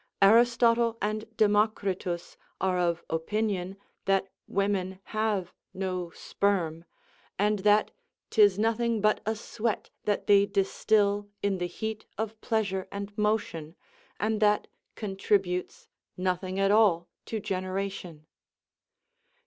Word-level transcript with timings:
Aristotle 0.19 0.97
and 0.99 1.25
Democritus 1.37 2.35
are 2.59 2.79
of 2.79 3.03
opinion 3.07 3.77
that 4.05 4.29
women 4.47 4.99
have 5.13 5.53
no 5.75 6.09
sperm, 6.09 6.85
and 7.37 7.59
that 7.59 7.91
'tis 8.31 8.57
nothing 8.57 8.99
but 8.99 9.19
a 9.27 9.35
sweat 9.35 9.91
that 10.05 10.25
they 10.25 10.47
distil 10.47 11.29
in 11.43 11.59
the 11.59 11.67
heat 11.67 12.07
of 12.17 12.41
pleasure 12.41 12.87
and 12.91 13.15
motion, 13.15 13.75
and 14.19 14.39
that 14.41 14.65
contributes 14.95 15.87
nothing 16.17 16.59
at 16.59 16.71
all 16.71 17.07
to 17.27 17.39
generation. 17.39 18.25